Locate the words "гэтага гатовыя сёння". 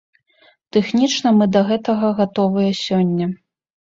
1.69-3.25